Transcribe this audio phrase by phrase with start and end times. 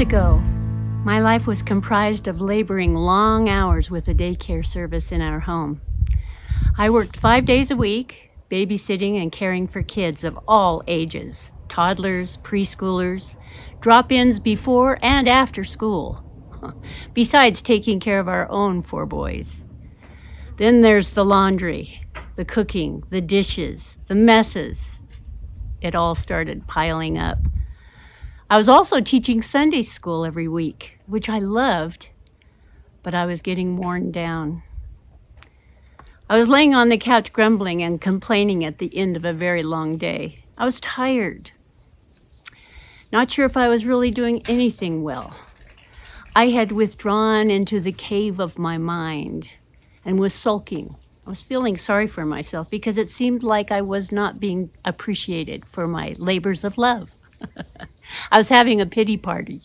[0.00, 0.38] Ago,
[1.04, 5.82] my life was comprised of laboring long hours with a daycare service in our home.
[6.78, 12.38] I worked five days a week, babysitting and caring for kids of all ages toddlers,
[12.38, 13.36] preschoolers,
[13.82, 16.24] drop ins before and after school,
[17.12, 19.66] besides taking care of our own four boys.
[20.56, 22.06] Then there's the laundry,
[22.36, 24.96] the cooking, the dishes, the messes.
[25.82, 27.36] It all started piling up.
[28.50, 32.08] I was also teaching Sunday school every week, which I loved,
[33.04, 34.64] but I was getting worn down.
[36.28, 39.62] I was laying on the couch grumbling and complaining at the end of a very
[39.62, 40.40] long day.
[40.58, 41.52] I was tired.
[43.12, 45.32] Not sure if I was really doing anything well.
[46.34, 49.52] I had withdrawn into the cave of my mind
[50.04, 50.96] and was sulking.
[51.24, 55.64] I was feeling sorry for myself because it seemed like I was not being appreciated
[55.64, 57.14] for my labors of love.
[58.30, 59.62] I was having a pity party.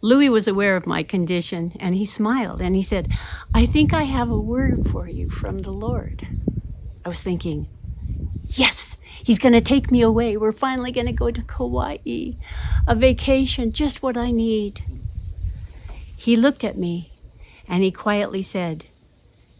[0.00, 3.08] Louis was aware of my condition and he smiled and he said,
[3.54, 6.26] I think I have a word for you from the Lord.
[7.04, 7.68] I was thinking,
[8.48, 10.36] yes, he's going to take me away.
[10.36, 11.98] We're finally going to go to Kauai,
[12.86, 14.80] a vacation, just what I need.
[16.16, 17.10] He looked at me
[17.68, 18.86] and he quietly said,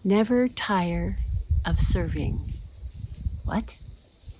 [0.05, 1.17] Never tire
[1.64, 2.41] of serving.
[3.45, 3.77] What?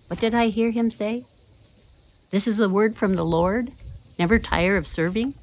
[0.09, 1.25] What did I hear him say?
[2.33, 3.69] This is a word from the Lord?
[4.19, 5.35] Never tire of serving?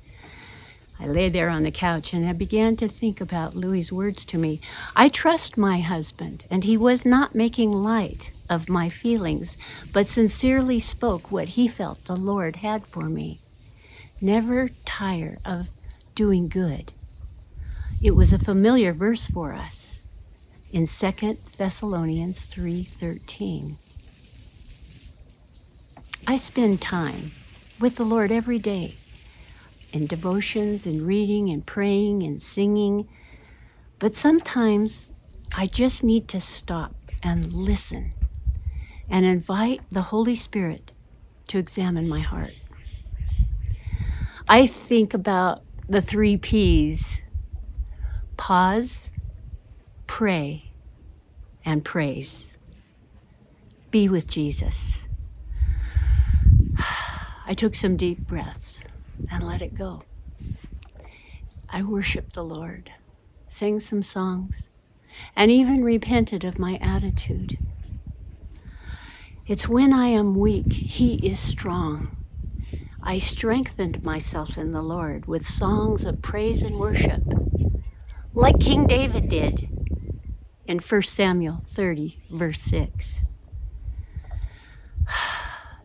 [0.99, 4.39] I lay there on the couch and I began to think about Louis's words to
[4.39, 4.59] me.
[4.95, 9.55] I trust my husband, and he was not making light of my feelings,
[9.93, 13.39] but sincerely spoke what he felt the Lord had for me.
[14.19, 15.69] Never tire of
[16.15, 16.91] doing good.
[18.01, 19.99] It was a familiar verse for us
[20.73, 23.75] in 2 Thessalonians 3:13.
[26.29, 27.31] I spend time
[27.79, 28.93] with the Lord every day
[29.91, 33.09] in devotions and reading and praying and singing.
[33.97, 35.09] But sometimes
[35.57, 38.13] I just need to stop and listen
[39.09, 40.91] and invite the Holy Spirit
[41.47, 42.53] to examine my heart.
[44.47, 47.21] I think about the three P's
[48.37, 49.09] pause,
[50.05, 50.73] pray,
[51.65, 52.51] and praise.
[53.89, 55.07] Be with Jesus.
[57.49, 58.83] I took some deep breaths
[59.31, 60.03] and let it go.
[61.67, 62.91] I worshiped the Lord,
[63.49, 64.69] sang some songs,
[65.35, 67.57] and even repented of my attitude.
[69.47, 72.15] It's when I am weak, He is strong.
[73.01, 77.23] I strengthened myself in the Lord with songs of praise and worship,
[78.35, 79.67] like King David did
[80.67, 83.23] in 1 Samuel 30, verse 6.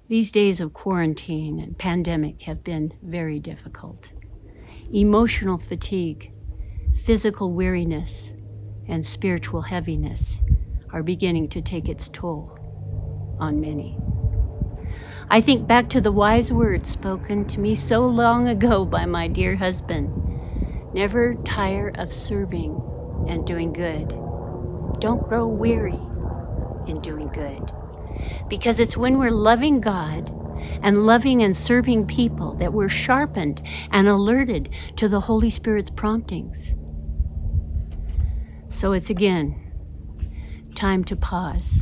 [0.07, 4.13] These days of quarantine and pandemic have been very difficult.
[4.93, 6.31] Emotional fatigue,
[6.93, 8.31] physical weariness,
[8.87, 10.43] and spiritual heaviness
[10.93, 12.59] are beginning to take its toll
[13.41, 13.99] on many.
[15.31, 19.27] I think back to the wise words spoken to me so long ago by my
[19.27, 20.13] dear husband
[20.93, 22.79] never tire of serving
[23.27, 24.09] and doing good.
[25.01, 25.99] Don't grow weary
[26.87, 27.73] in doing good.
[28.49, 30.29] Because it's when we're loving God
[30.83, 36.75] and loving and serving people that we're sharpened and alerted to the Holy Spirit's promptings.
[38.71, 39.61] So it's again
[40.75, 41.79] time to pause,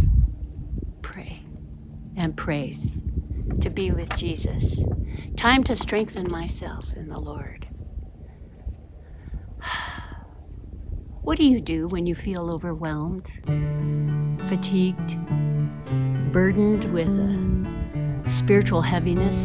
[1.00, 1.42] pray,
[2.16, 3.00] and praise,
[3.60, 4.82] to be with Jesus.
[5.36, 7.66] Time to strengthen myself in the Lord.
[11.22, 13.30] What do you do when you feel overwhelmed,
[14.48, 15.16] fatigued?
[16.32, 19.36] Burdened with a spiritual heaviness,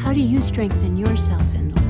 [0.00, 1.83] how do you strengthen yourself in the